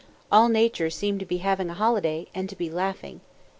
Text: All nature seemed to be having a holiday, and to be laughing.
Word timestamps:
All 0.31 0.49
nature 0.49 0.89
seemed 0.89 1.19
to 1.19 1.27
be 1.27 1.37
having 1.45 1.69
a 1.69 1.75
holiday, 1.75 2.25
and 2.33 2.49
to 2.49 2.55
be 2.55 2.71
laughing. 2.71 3.21